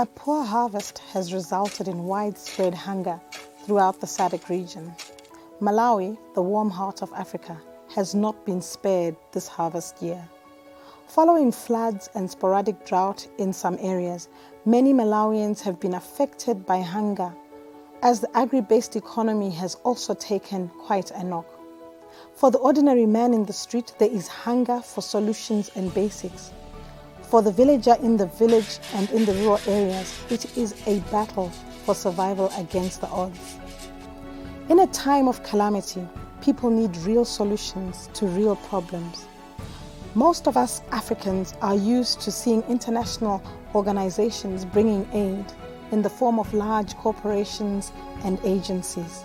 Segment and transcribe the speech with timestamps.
[0.00, 3.20] A poor harvest has resulted in widespread hunger
[3.62, 4.94] throughout the SADC region.
[5.60, 7.60] Malawi, the warm heart of Africa,
[7.94, 10.26] has not been spared this harvest year.
[11.06, 14.30] Following floods and sporadic drought in some areas,
[14.64, 17.34] many Malawians have been affected by hunger,
[18.02, 21.46] as the agri based economy has also taken quite a knock.
[22.32, 26.52] For the ordinary man in the street, there is hunger for solutions and basics.
[27.30, 31.48] For the villager in the village and in the rural areas, it is a battle
[31.84, 33.56] for survival against the odds.
[34.68, 36.04] In a time of calamity,
[36.42, 39.28] people need real solutions to real problems.
[40.16, 43.40] Most of us Africans are used to seeing international
[43.76, 45.44] organizations bringing aid
[45.92, 47.92] in the form of large corporations
[48.24, 49.24] and agencies.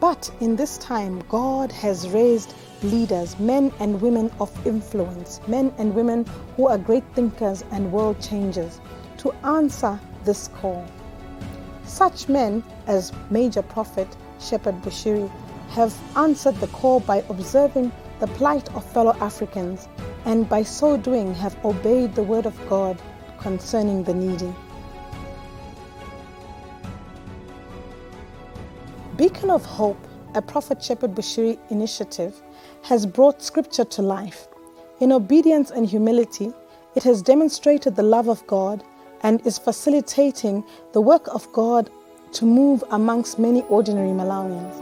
[0.00, 5.94] But in this time, God has raised leaders, men and women of influence, men and
[5.94, 6.26] women
[6.56, 8.80] who are great thinkers and world changers,
[9.18, 10.84] to answer this call.
[11.84, 14.08] Such men as Major Prophet
[14.40, 15.30] Shepherd Bushiri
[15.70, 19.88] have answered the call by observing the plight of fellow Africans
[20.24, 23.00] and by so doing have obeyed the word of God
[23.38, 24.52] concerning the needy.
[29.16, 32.42] Beacon of Hope, a Prophet Shepherd Bushiri initiative,
[32.82, 34.48] has brought scripture to life.
[34.98, 36.52] In obedience and humility,
[36.96, 38.82] it has demonstrated the love of God
[39.22, 41.90] and is facilitating the work of God
[42.32, 44.80] to move amongst many ordinary Malawians.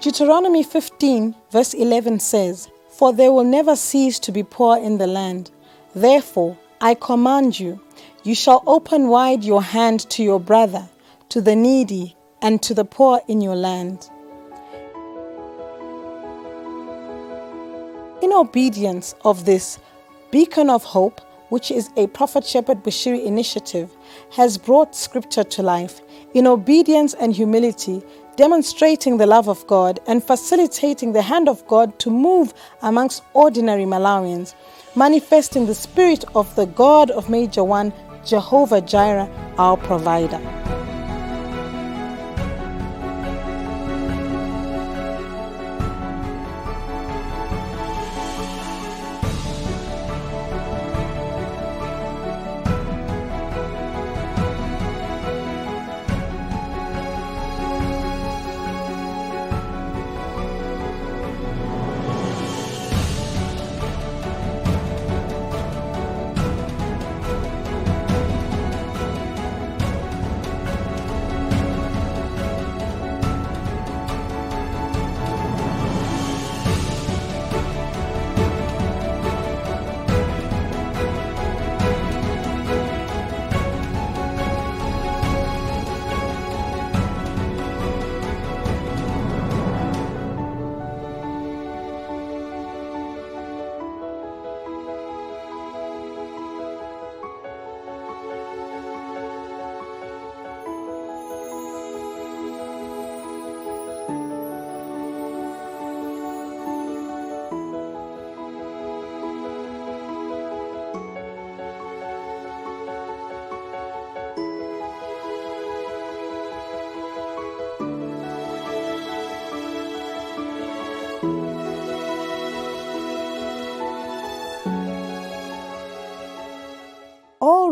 [0.00, 5.06] Deuteronomy 15, verse 11 says, For there will never cease to be poor in the
[5.06, 5.50] land.
[5.94, 7.80] Therefore, I command you,
[8.24, 10.88] you shall open wide your hand to your brother,
[11.28, 14.10] to the needy, and to the poor in your land.
[18.22, 19.78] In obedience of this
[20.30, 23.94] beacon of hope, which is a Prophet Shepherd Bushiri initiative,
[24.32, 26.00] has brought scripture to life
[26.32, 28.02] in obedience and humility
[28.36, 33.84] demonstrating the love of God and facilitating the hand of God to move amongst ordinary
[33.84, 34.54] Malawians,
[34.94, 37.92] manifesting the spirit of the God of Major One,
[38.24, 39.28] Jehovah Jireh,
[39.58, 40.63] our provider.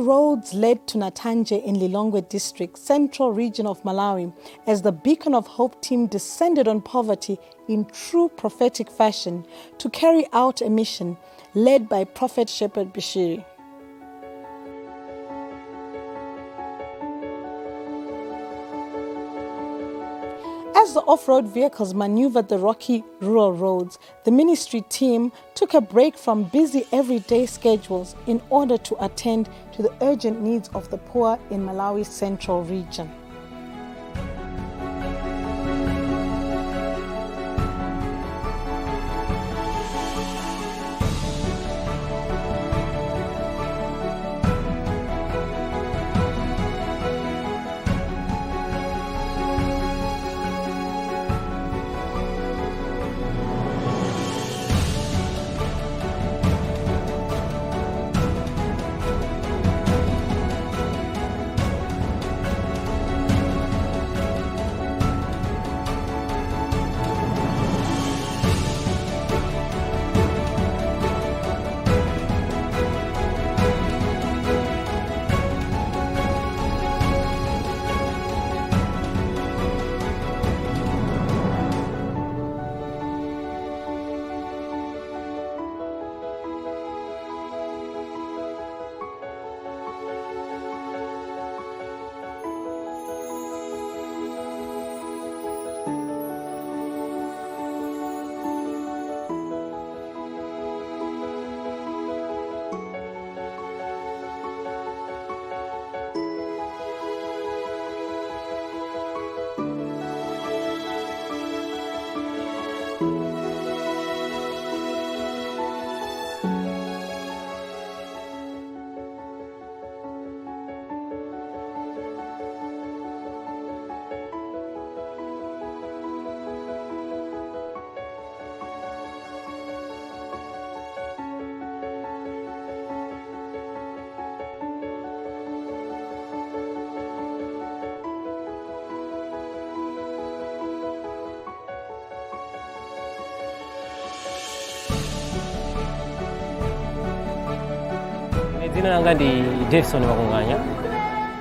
[0.00, 4.32] Roads led to Nathenje in Lilongwe district, central region of Malawi,
[4.66, 7.38] as the Beacon of Hope team descended on poverty
[7.68, 9.44] in true prophetic fashion
[9.76, 11.18] to carry out a mission
[11.54, 13.44] led by Prophet Shepherd Bushiri.
[20.80, 25.80] As the off road vehicles maneuvered the rocky rural roads, the ministry team took a
[25.82, 30.96] break from busy everyday schedules in order to attend to the urgent needs of the
[30.96, 33.12] poor in Malawi's central region.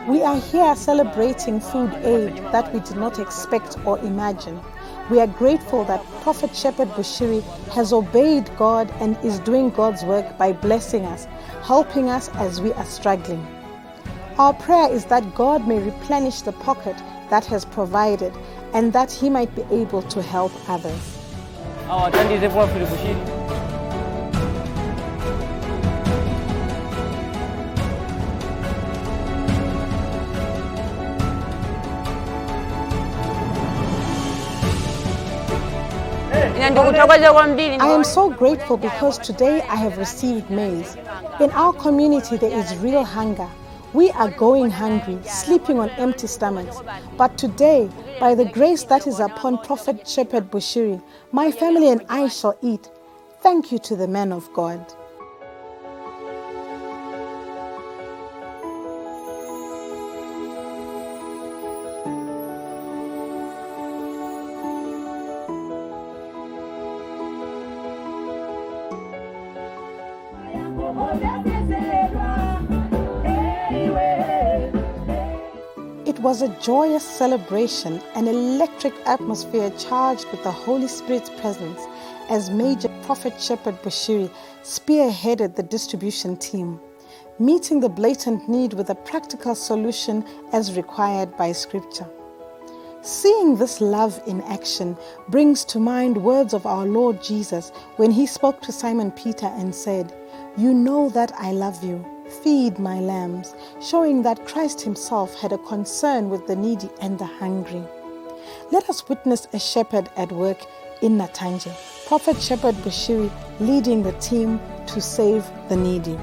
[0.09, 4.59] We are here celebrating food aid that we did not expect or imagine.
[5.09, 10.38] We are grateful that Prophet Shepherd Bushiri has obeyed God and is doing God's work
[10.38, 11.27] by blessing us,
[11.63, 13.47] helping us as we are struggling.
[14.38, 16.97] Our prayer is that God may replenish the pocket
[17.30, 18.33] that has provided
[18.74, 21.18] and that he might be able to help others.
[36.71, 40.95] I am so grateful because today I have received maize.
[41.39, 43.50] In our community, there is real hunger.
[43.94, 46.77] We are going hungry, sleeping on empty stomachs.
[47.18, 47.89] But today,
[48.19, 51.01] by the grace that is upon Prophet Shepherd Bushiri,
[51.31, 52.88] my family and I shall eat.
[53.42, 54.94] Thank you to the man of God.
[76.29, 81.81] Was a joyous celebration, an electric atmosphere charged with the Holy Spirit's presence
[82.29, 84.29] as Major Prophet Shepherd Bushiri
[84.61, 86.79] spearheaded the distribution team,
[87.39, 90.23] meeting the blatant need with a practical solution
[90.53, 92.07] as required by Scripture.
[93.01, 94.95] Seeing this love in action
[95.29, 99.73] brings to mind words of our Lord Jesus when he spoke to Simon Peter and
[99.73, 100.13] said,
[100.55, 102.05] You know that I love you.
[102.29, 107.25] Feed my lambs, showing that Christ himself had a concern with the needy and the
[107.25, 107.83] hungry.
[108.71, 110.65] Let us witness a shepherd at work
[111.01, 111.73] in Nathenje,
[112.07, 116.17] Prophet Shepherd Bushiri leading the team to save the needy.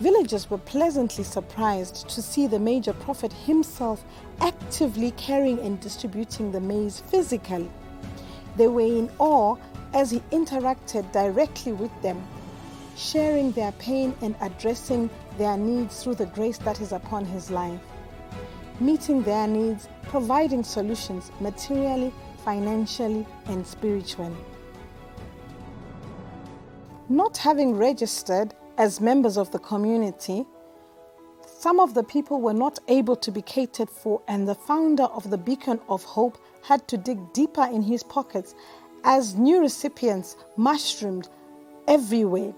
[0.00, 4.02] Villagers were pleasantly surprised to see the major prophet himself
[4.40, 7.70] actively carrying and distributing the maize physically.
[8.56, 9.56] They were in awe
[9.92, 12.26] as he interacted directly with them,
[12.96, 17.80] sharing their pain and addressing their needs through the grace that is upon his life.
[18.80, 22.10] Meeting their needs, providing solutions materially,
[22.42, 24.36] financially, and spiritually.
[27.10, 30.46] Not having registered as members of the community,
[31.46, 35.28] some of the people were not able to be catered for, and the founder of
[35.30, 38.54] the Beacon of Hope had to dig deeper in his pockets
[39.04, 41.28] as new recipients mushroomed
[41.86, 42.54] everywhere.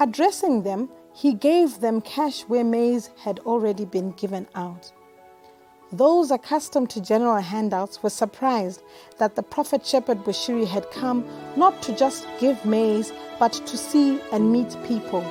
[0.00, 4.92] Addressing them, he gave them cash where maize had already been given out.
[5.92, 8.82] Those accustomed to general handouts were surprised
[9.18, 11.24] that the Prophet Shepherd Bushiri had come
[11.56, 15.22] not to just give maize, but to see and meet people.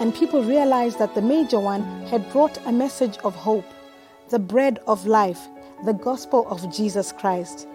[0.00, 3.66] And people realized that the major one had brought a message of hope,
[4.30, 5.48] the bread of life,
[5.84, 7.68] the gospel of Jesus Christ,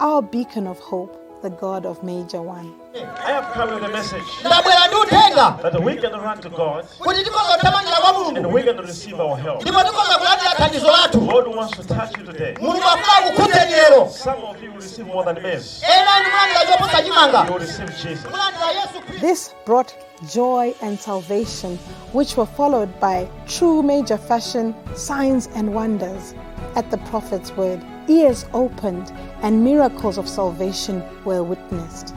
[0.00, 2.72] our beacon of hope, the God of Major One.
[2.94, 6.84] I have come with a message ndabwera ndi uthenga that we can run to God
[6.98, 9.62] kuti tikhoza kuthamangira kwa and mulungu we're going to receive our help.
[9.62, 12.54] ndipo tikhoza kulandira thandizo lathu God wants to touch you today.
[12.60, 15.82] mulungu afuna kukhudzeni lero Some of you will receive more than this.
[15.82, 16.98] ena anu mulandira choposa
[17.46, 18.24] You will receive Jesus.
[18.30, 19.92] mulandira yesu khristu This brought
[20.34, 21.78] joy and salvation,
[22.12, 26.34] which were followed by true major fashion, signs, and wonders.
[26.78, 29.10] At the prophet's word, ears opened,
[29.42, 32.14] and miracles of salvation were witnessed.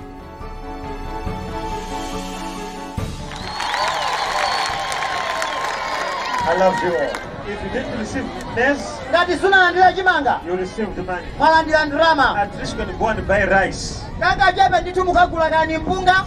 [6.44, 7.32] I love you all.
[7.52, 8.26] If you didn't receive
[8.56, 8.80] this,
[9.12, 11.28] ngati sunalandira chimanga you received the money.
[11.38, 14.04] mwalandira ndalama At least you can go and buy rice.
[14.20, 16.26] kanga ndithu mukagula kani mpunga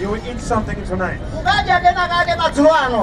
[0.00, 1.20] You will eat something tonight.
[1.34, 3.00] mukadya kena kake madzulo ano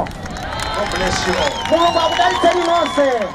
[0.75, 1.51] God bless you all.
[1.77, 3.27] mulungu akudalitseni nonse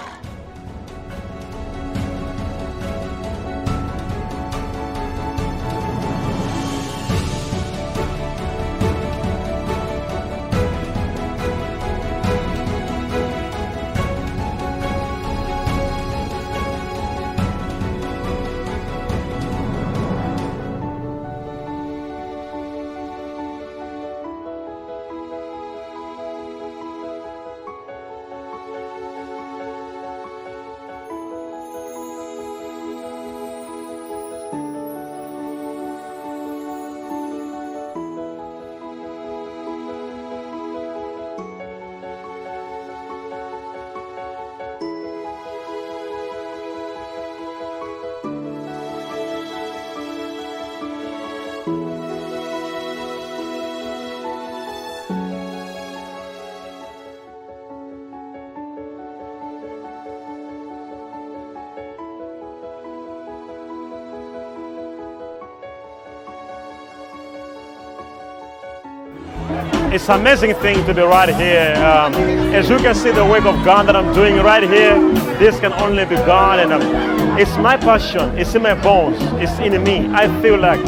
[69.92, 71.74] It's an amazing thing to be right here.
[71.84, 72.14] Um,
[72.54, 74.94] as you can see, the work of God that I'm doing right here,
[75.40, 78.38] this can only be God, and um, it's my passion.
[78.38, 79.18] It's in my bones.
[79.42, 80.06] It's in me.
[80.12, 80.78] I feel like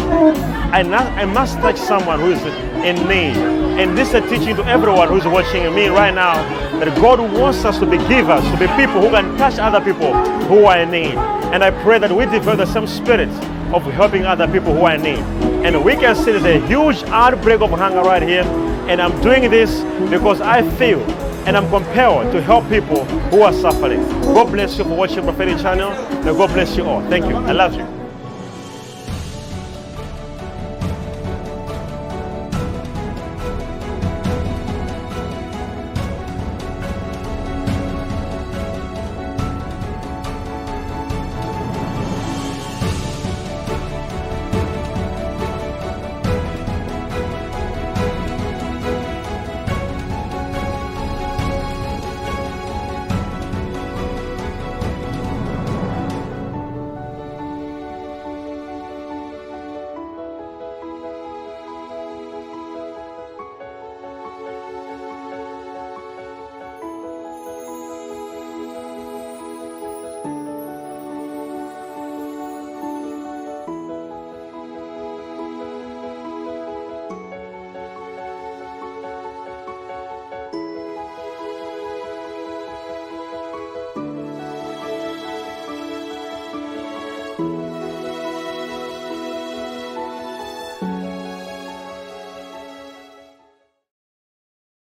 [0.73, 2.43] I, not, I must touch someone who is
[2.85, 3.37] in need.
[3.81, 6.35] And this is a teaching to everyone who's watching me right now
[6.79, 10.15] that God wants us to be givers, to be people who can touch other people
[10.47, 11.15] who are in need.
[11.53, 13.31] And I pray that we develop the same spirit
[13.75, 15.19] of helping other people who are in need.
[15.67, 18.45] And we can see there's a huge outbreak of hunger right here.
[18.89, 21.01] And I'm doing this because I feel
[21.47, 24.03] and I'm compelled to help people who are suffering.
[24.23, 25.91] God bless you for watching Prophetic Channel.
[25.91, 27.01] And God bless you all.
[27.09, 27.37] Thank you.
[27.37, 28.02] I love you.